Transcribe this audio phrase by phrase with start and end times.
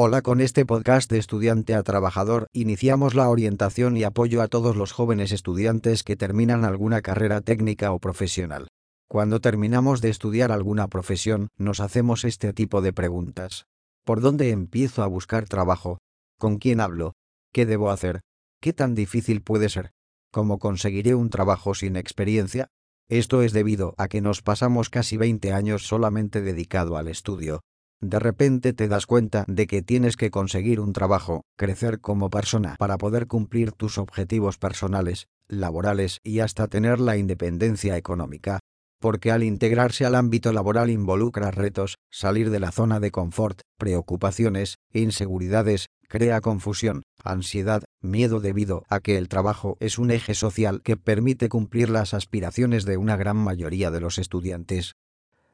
[0.00, 4.76] Hola, con este podcast de estudiante a trabajador iniciamos la orientación y apoyo a todos
[4.76, 8.68] los jóvenes estudiantes que terminan alguna carrera técnica o profesional.
[9.08, 13.64] Cuando terminamos de estudiar alguna profesión, nos hacemos este tipo de preguntas.
[14.04, 15.98] ¿Por dónde empiezo a buscar trabajo?
[16.38, 17.14] ¿Con quién hablo?
[17.52, 18.20] ¿Qué debo hacer?
[18.60, 19.90] ¿Qué tan difícil puede ser?
[20.30, 22.68] ¿Cómo conseguiré un trabajo sin experiencia?
[23.08, 27.62] Esto es debido a que nos pasamos casi 20 años solamente dedicado al estudio,
[28.00, 32.76] de repente te das cuenta de que tienes que conseguir un trabajo, crecer como persona
[32.78, 38.60] para poder cumplir tus objetivos personales, laborales y hasta tener la independencia económica.
[39.00, 44.76] Porque al integrarse al ámbito laboral involucra retos, salir de la zona de confort, preocupaciones,
[44.92, 50.96] inseguridades, crea confusión, ansiedad, miedo debido a que el trabajo es un eje social que
[50.96, 54.94] permite cumplir las aspiraciones de una gran mayoría de los estudiantes.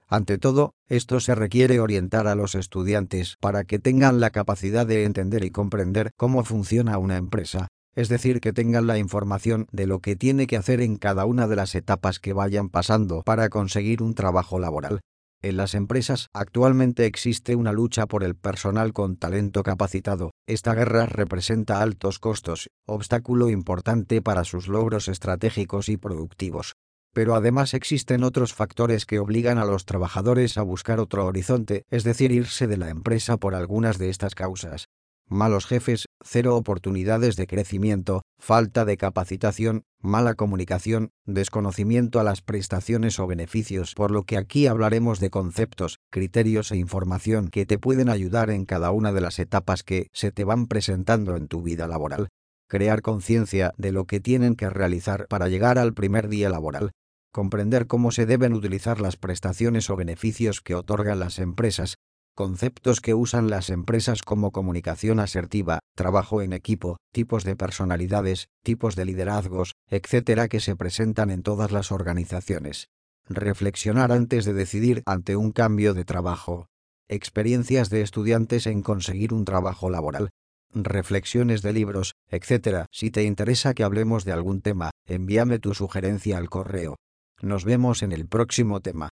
[0.09, 5.05] Ante todo, esto se requiere orientar a los estudiantes para que tengan la capacidad de
[5.05, 10.01] entender y comprender cómo funciona una empresa, es decir, que tengan la información de lo
[10.01, 14.03] que tiene que hacer en cada una de las etapas que vayan pasando para conseguir
[14.03, 15.01] un trabajo laboral.
[15.43, 20.31] En las empresas actualmente existe una lucha por el personal con talento capacitado.
[20.47, 26.75] Esta guerra representa altos costos, obstáculo importante para sus logros estratégicos y productivos
[27.15, 32.05] pero además existen otros factores que obligan a los trabajadores a buscar otro horizonte, es
[32.05, 34.89] decir, irse de la empresa por algunas de estas causas.
[35.27, 43.19] Malos jefes, cero oportunidades de crecimiento, falta de capacitación, mala comunicación, desconocimiento a las prestaciones
[43.19, 48.11] o beneficios, por lo que aquí hablaremos de conceptos, criterios e información que te pueden
[48.11, 51.89] ayudar en cada una de las etapas que se te van presentando en tu vida
[51.89, 52.29] laboral.
[52.69, 56.91] Crear conciencia de lo que tienen que realizar para llegar al primer día laboral,
[57.35, 61.97] comprender cómo se deben utilizar las prestaciones o beneficios que otorgan las empresas,
[62.37, 68.95] conceptos que usan las empresas como comunicación asertiva, trabajo en equipo, tipos de personalidades, tipos
[68.95, 72.87] de liderazgos, etcétera, que se presentan en todas las organizaciones.
[73.29, 76.69] Reflexionar antes de decidir ante un cambio de trabajo.
[77.09, 80.31] Experiencias de estudiantes en conseguir un trabajo laboral.
[80.73, 82.87] Reflexiones de libros, etcétera.
[82.93, 86.95] Si te interesa que hablemos de algún tema, envíame tu sugerencia al correo
[87.43, 89.11] nos vemos en el próximo tema.